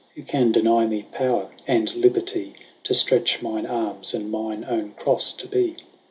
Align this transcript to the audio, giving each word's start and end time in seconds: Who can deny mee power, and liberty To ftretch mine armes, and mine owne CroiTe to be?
Who 0.15 0.23
can 0.23 0.51
deny 0.51 0.87
mee 0.87 1.05
power, 1.11 1.51
and 1.67 1.93
liberty 1.93 2.55
To 2.85 2.93
ftretch 2.93 3.43
mine 3.43 3.67
armes, 3.67 4.15
and 4.15 4.31
mine 4.31 4.65
owne 4.67 4.95
CroiTe 4.97 5.37
to 5.37 5.47
be? 5.47 5.77